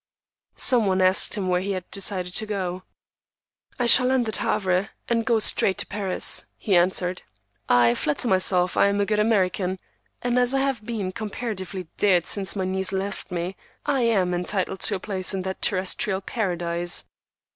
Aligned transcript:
Some 0.55 0.87
one 0.87 0.99
asked 0.99 1.35
him 1.35 1.47
where 1.47 1.61
he 1.61 1.73
had 1.73 1.87
decided 1.91 2.33
to 2.33 2.47
go. 2.47 2.81
"I 3.77 3.85
shall 3.85 4.07
land 4.07 4.27
at 4.27 4.37
Havre, 4.37 4.89
and 5.07 5.27
go 5.27 5.37
straight 5.37 5.77
to 5.77 5.85
Paris," 5.85 6.43
he 6.57 6.75
answered. 6.75 7.21
"I 7.69 7.93
flatter 7.93 8.27
myself 8.27 8.75
I 8.75 8.87
am 8.87 8.99
a 8.99 9.05
good 9.05 9.19
American, 9.19 9.77
and 10.23 10.39
as 10.39 10.55
I 10.55 10.61
have 10.61 10.83
been 10.83 11.11
comparatively 11.11 11.87
dead 11.97 12.25
since 12.25 12.55
my 12.55 12.65
niece 12.65 12.91
left 12.91 13.29
me, 13.29 13.55
I 13.85 14.01
am 14.01 14.33
entitled 14.33 14.79
to 14.79 14.95
a 14.95 14.99
place 14.99 15.35
in 15.35 15.43
that 15.43 15.61
terrestrial 15.61 16.21
paradise." 16.21 17.03